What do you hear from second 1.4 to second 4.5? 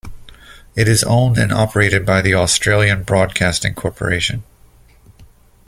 operated by the Australian Broadcasting Corporation.